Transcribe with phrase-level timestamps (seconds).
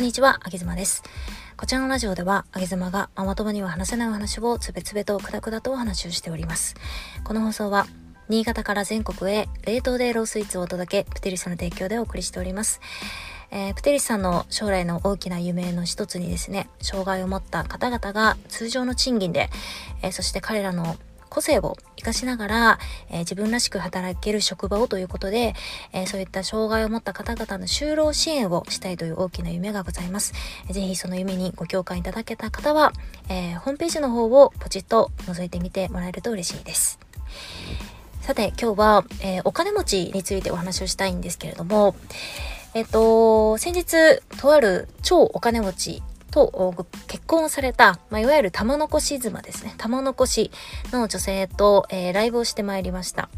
[0.00, 1.02] こんにちは、あげずまです。
[1.58, 6.74] こちらのラジオでは、あげずまがママ友には話せないお話をつべつべとくだくだとお話をしております。
[7.22, 7.86] この放送は、
[8.30, 12.80] 新潟から全国へ冷凍でロースイーツをお届け、プテリスの提供でお送りしております。
[13.50, 19.50] えー、プテリスさんの将来の大きな夢の一つにですね、障害を持った方々が通常の賃金で、
[20.00, 20.96] えー、そして彼らの
[21.30, 22.78] 個性を活かしながら、
[23.08, 25.54] えー、自分らしく働ける職場をということで、
[25.92, 30.34] えー、そういった障害を持った方々の就労支援をしたいという大きな夢がございます。
[30.68, 32.92] ぜひその夢にご共感いただけた方は、
[33.28, 36.98] えホームページの方をポチッと覗いてみてもらえると嬉しいです。
[38.20, 41.94] さて今日は、えお金持ちについてお話をしたいんですけれども、
[42.74, 46.74] えっ、と、先日、とある超お金持ちと
[47.06, 49.74] 結婚された、まあ、いわゆる玉残し妻ですね。
[49.78, 50.50] 玉残し
[50.92, 53.28] の女性と、えー、ライブをしてまいりました。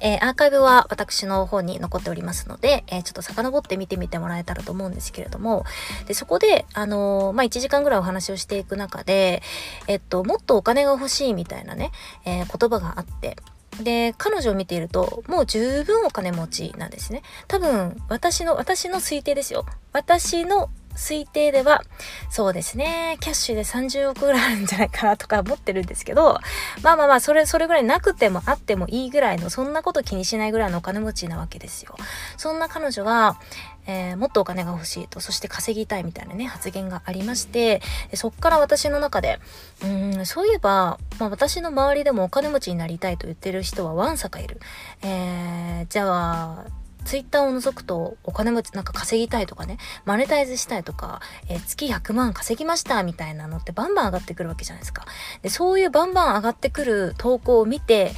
[0.00, 5.64] えー、アーカイブは私の方に残っておりますので、えー、ちょっと遡って見てみてもらえたらと思うんですけれども、
[6.06, 9.42] で、そこで、あのー、まあ、1時間ぐらいお話をしていく中で、
[9.86, 11.92] えっと、もっとお金が欲しいみたいなね、
[12.24, 13.36] え言葉があって、
[13.80, 17.22] で、彼女を見ていると、もう十分お金持ちなんですね。
[17.48, 19.64] 多分、私の、私の推定ですよ。
[19.92, 21.82] 私の推定では、
[22.30, 26.38] そうですね、キャッシュで30億ぐらいあるんじゃないかなとか思ってるんですけど、
[26.82, 31.96] まあまあまあ、それ、それぐらいなくてもあってもいいぐらいの、そんなこと気にしないぐらいのお金持ちなわけですよ。
[32.36, 33.38] そんな彼女が、
[33.86, 37.80] えー、もっとお金が欲しいと、そして稼ぎたいみたいなね、発言がありまして、
[38.14, 39.40] そっから私の中で、
[39.82, 44.60] うん、そういえば、まあ私の周りでもお金持ちになりたいと言ってる人はわんさかいる。
[45.02, 55.04] えー、じゃあ、ツイッターを除くとお金持ちなんか稼ぎたいとかね、マネタイズしたいとか、えー、月100万稼ぎましたみたいなのってバンバン上がってくるわけじゃないですか。
[55.42, 58.12] で、そういうバンバン上がってくる投稿を見て、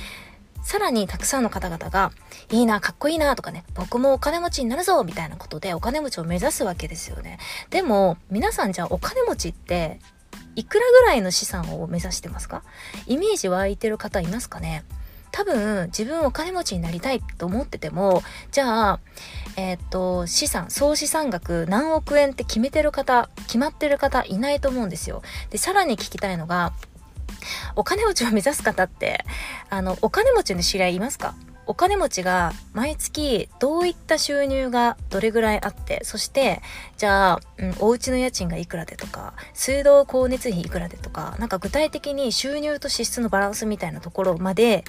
[0.62, 2.10] さらにたくさんの方々が、
[2.50, 7.38] いいな、かっこいいなとかね、僕もお金持ちになるぞみたいなことでお金持ちを目指すわけですよね。
[7.70, 10.00] でも、皆さんじゃあお金持ちって
[10.56, 12.62] いくらぐらいの資産を目指してますか？
[13.06, 14.84] イメージ湧いてる方いますかね？
[15.36, 18.22] 多分自分お金持ちになりたいと思ってても
[18.52, 19.00] じゃあ
[19.56, 25.22] えー、っと資産総資産額何億円って決めてる方決まってる方いないと思うんですよ。
[25.50, 26.72] でさらに聞きたいのが
[27.74, 29.24] お金持ちを目指す方って
[29.70, 31.34] あのお金持ちの知り合いいますか？
[31.66, 36.60] お金持ちが毎月どういった収入がどれぐらいあって、そして、
[36.96, 44.84] じゃあ、うん、お家の家賃がいくらでとか、水道光熱費いくらでとか、なんか具体的に収入と支出のバランスみたいなところまで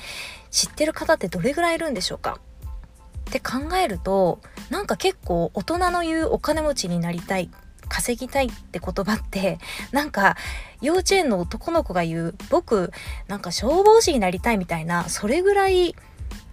[0.51, 2.39] 知ってる方ってどれぐらいいるんでしょうか？
[3.29, 7.49] って考えると、なんか結構大人の言うお金持ちになりたい
[7.87, 9.59] 稼ぎたいって言葉って
[9.91, 10.37] なんか
[10.81, 12.91] 幼稚園の男の子が言う僕
[13.27, 15.95] なんか消防士になりたいみたいなそれぐらい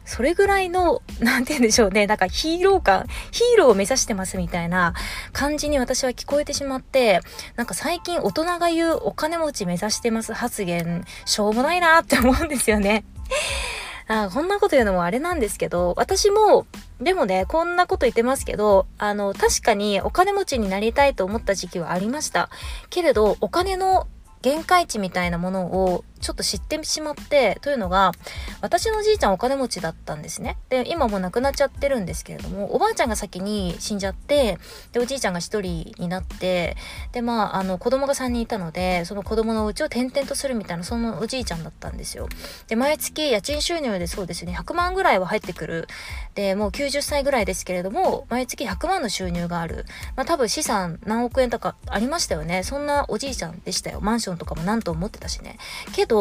[0.05, 4.95] それぐらいの、 なんて言うんでしょうね、なんかヒーロー感、ヒーローを目指してますみたいな
[5.33, 7.21] 感じに私は聞こえてしまって、
[7.57, 13.05] なんか最近大人が言うお金持ち目指してます発言、しょうもないなって思うんですよね。
[14.09, 16.67] あこんなこと言うのもあれなんですけど、私も、
[17.01, 22.51] でもね、こんなこと言ってますけど、あの、確かにお金持ちになりたいと思った時期はありました。
[22.91, 24.07] けれど、お金の
[24.43, 28.13] 限界値みたいなものをちょっと知ってしまって、というのが、
[28.61, 30.57] 私のじいちゃんお金持ちだったんですね。
[30.69, 34.59] で、今もう亡くなっちゃってるんですけれども、おばあちゃんが先に死んじゃって、
[34.93, 36.77] で、おじいちゃんが一人になって、
[37.11, 42.29] で、まあ、あの、子供が3人いたので、その子供のうちを転々とするみたいな、そのおじいちゃんだったんですよ。
[42.69, 45.89] で、毎月家賃収入でそうですね、100万ぐらいは入ってくる。
[46.35, 49.87] で、もう90歳ぐらいですけれども、毎月100万の収入がある。
[50.17, 52.63] まあ、多分資産何億円とかありましたよね。
[52.63, 54.01] そんなおじいちゃんでしたよ。
[54.01, 55.59] マンションとかも何棟持ってたしね。
[55.93, 56.12] けど、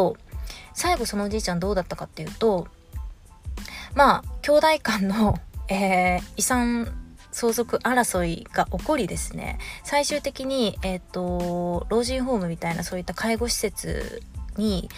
[0.73, 2.67] 最後そのおじいちゃんどうだったかっていうと
[3.93, 5.37] まあ兄弟間の、
[5.67, 6.87] えー、遺産
[7.31, 9.57] 相続争いが起こりですね。
[9.83, 14.21] 最終的に、えーと、老人ホームみたいなそういった介護施設
[14.57, 14.89] に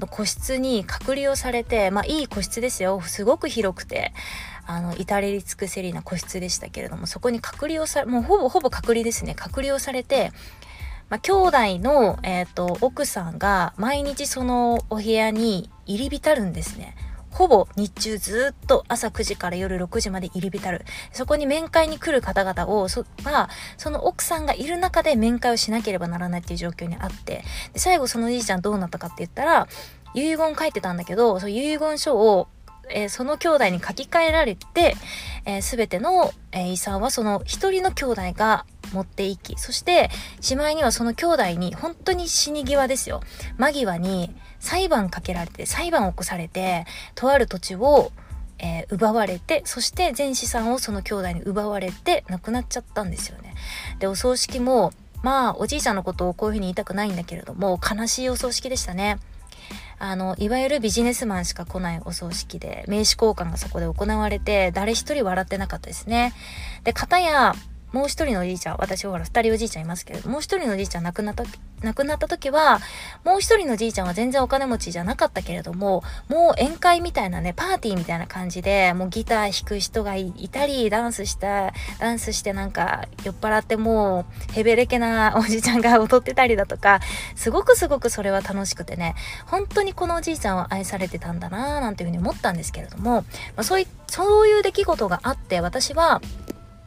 [0.00, 3.00] の個室に隔離をされてまあいい個室ですよ。
[3.02, 4.12] すごく広くて
[4.66, 9.34] あの至れり尽くせりな個室でしたけれどもそこに隔離をさもうほぼほぼ隔離ですね。
[9.34, 10.32] 隔離をされて
[11.10, 16.96] まあ、兄弟の、えっ、ー、と、奥さんが毎日そのお部屋に入り浸るんですね。
[17.30, 20.84] ほぼ日中ずっと朝9時から夜6時まで入り浸る。
[21.12, 29.66] そこに面会に来る方々を、そ、が、その奥さんがいる中で面会をしなければならないっていう状況にあって、で最後そのじいちゃんどうなったかって言ったら、
[30.14, 32.48] 遺言書いてたんだけど、その遺言書を
[32.92, 34.96] えー、その兄弟に書き換えられて、
[35.44, 40.10] えー、全ての、えー、遺産はその一人の兄弟が持っていき、そして、
[40.40, 43.20] しまいにはその兄弟に、本当に死に際ですよ。
[43.56, 48.10] 間際に裁判かけられて、裁判を起こされて、とある土地を、
[48.62, 53.54] えー、奪われてそして全資産をその兄弟に奪われて亡くなっちゃったんですよね。
[53.98, 54.92] でお葬式も
[55.22, 59.18] まあおじいちゃんのことをこういうふうに言いたくないんだけれども悲しいお葬式でしたね。
[60.02, 66.32] あのいわゆるビジネスマンしか来ないお葬式で名刺交換がそこで行われて誰一人笑ってなかったですね。
[66.84, 67.54] で片や
[67.92, 71.44] もう一人のおじいちゃん、私ほら二人おじいちゃんいますけど、もう一人のおじいちゃん亡くなった、
[71.82, 72.80] 亡くなった時は、
[73.24, 87.00] もう一人のおじいちゃんは全然お金持ちじゃなかったけれども、もう宴会みたいなね、パーティーみたいな感じで、もうギター弾く人がいたり、ダンスした、ダンスしてなんか酔っ払ってもうヘベレケなおじいちゃんが踊ってたりだとか、
[87.34, 89.14] すごくすごくそれは楽しくてね、
[89.46, 93.26] 本当にこのおじいちゃんは愛されてたんだなぁなんていうふうに思ったんですけれども、ま
[93.58, 96.20] あ、そうい、そういう出来事があって、私は、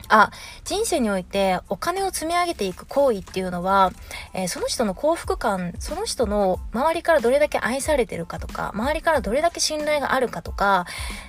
[0.10, 0.32] あ、
[0.64, 3.92] 人生においてお金を積み上げていく行為っていうのは、
[4.34, 10.86] えー、その人の幸福感、その人の周りからどれだけ愛されてるかとか、周りからどれだけ信頼があるかとか、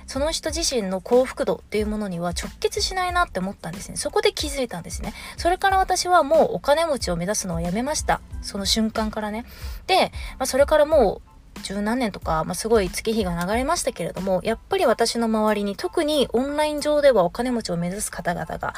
[0.07, 3.97] その人自身の幸福度っていうものには直結しないなって思ったんですね。
[3.97, 5.13] そこで気づいたんですね。
[5.37, 8.21] それから私はもうお金持ちを目指すのをやめました。
[8.41, 9.45] その瞬間からね。
[9.87, 18.73] で、まあ、それからもう十何年とか、まあ、すごい月日が流れましたけれども、やっぱり私の周りに特にオンライン上ではお金持ちを目指す方々が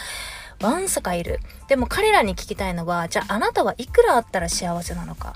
[0.62, 1.40] わんさかいる。
[1.68, 5.36] でも彼らに聞きたいのは、じゃああなたはいくらあったら幸せなのか。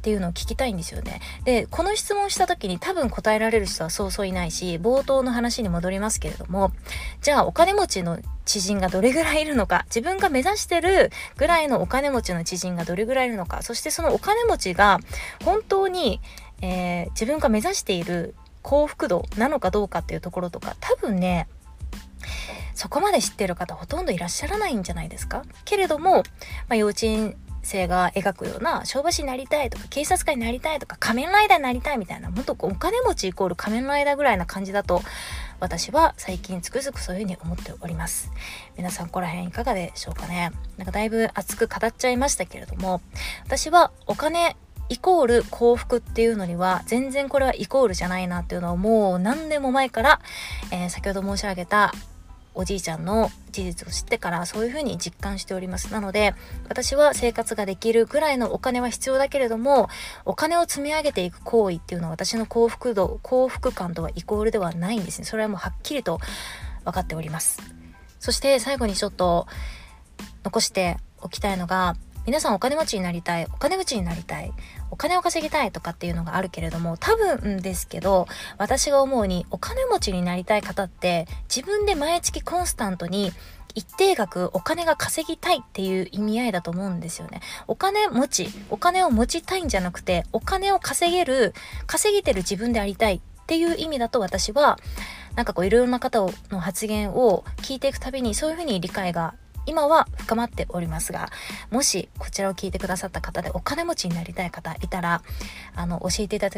[0.00, 1.20] っていうのを聞きたいんですよね。
[1.44, 6.72] で、この質問した時に多分答えられる人はそうそういないし、冒頭の話に戻りますけれども、
[7.20, 15.00] じゃあお金持ちの知人がどれぐらいいるのか、自分が目指してるぐらいのお金持ちの知人がどれぐらいいるのか、そしてそのお金持ちが
[15.44, 16.22] 本当に
[16.62, 21.48] えー、自分が目指している幸福度なのかどうかっていうところとか多分ね
[22.74, 25.44] そこまで知ってる方ほとんどいらっしゃらないんじゃないですか？
[25.64, 26.22] けれども、ま
[26.70, 35.02] あ、幼稚園生が描くような消防士になりたいとか警察官になりたいとか仮面ライダーになりたいみたいなもっとお金持ちイコール仮面ライダーぐらいな感じだと
[35.58, 38.30] 私は最近つくづくそういうふうに思っております。
[38.78, 40.50] 皆さんここら辺いかがでしょうかね？
[40.78, 43.02] なんかだいぶ熱く語っちゃいましたけれども
[43.44, 44.56] 私はお金
[44.90, 50.20] イコール幸福っていうのには全然これはイコールじゃないなっていうのをもう何年も前から、
[50.72, 51.92] えー、先ほど申し上げた
[52.54, 55.92] おじいちゃんの事実を知ってからそういうふうに実感しております。
[55.92, 56.34] なので
[56.68, 59.88] 私は生活ができるくらいのお金は必要だけれども
[60.24, 65.24] お金を積み上げていく行為っていうのは私の幸福度幸福感とはイコールではないんですね。
[65.24, 66.18] それはもうはっきりと
[66.84, 67.62] 分かっております。
[68.18, 69.46] そして最後にちょっと
[70.42, 71.96] 残しておきたいのが
[72.30, 74.52] 皆さんお金持ちになりたいお金持ちになりたい
[74.92, 83.32] お金を稼ぎたいとかっていうのがあるけれども多分ですけど私が思うにお金持ちになりたい方って自分で毎月コンスタントに
[83.74, 87.40] 一定額お金が稼ぎたいっていう意味合いだと思うんですよね。
[87.66, 91.54] お金持ち、お金を持ちたいんじゃなくて、お金を稼げる、
[91.86, 94.76] 稼げてる自分でありたいっていう意味だと私は、
[95.36, 99.34] なんかこういろいろな方の発言を聞いていくたびにそういうふうに理解が
[99.66, 101.30] 今は深まっておりますが
[101.70, 105.22] もしこちらを聞いてくださった方でお金持ちになりたい方いたら
[105.74, 106.50] あの教えていた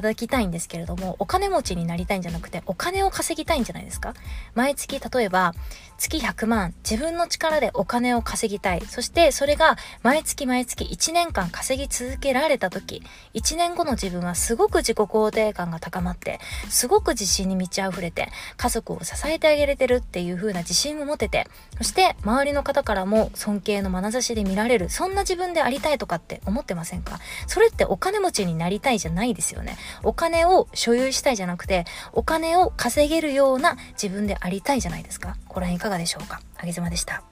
[0.00, 4.14] だきたいんですけれどもお金持ちになりたいんじゃなくてお金を稼ぎたいんじゃないですか？
[4.54, 5.54] 毎月例えば
[5.98, 8.82] 月100万自分の力でお金を稼ぎたい。
[8.86, 13.02] そしてそれが毎月毎月1年間稼ぎ続けられた時
[13.34, 16.38] 1年後の自分はすごく自己肯定感が高まって
[16.68, 21.46] すごく自信に満ち溢れて家族を支えてあげれてるっていう風な自信も持てて
[21.78, 27.18] そして周りの方からも尊敬の眼差しで見られるそんな自分でありたいとかって思ってませんか？
[27.46, 29.76] それってお金持ちになりたいじゃないですよね。
[30.02, 35.36] お金を所有したいじゃなくてお金を稼げるような自分でありたいじゃないですか。
[35.48, 36.40] これはいかがでしょうか？
[36.56, 37.22] あげずまでした。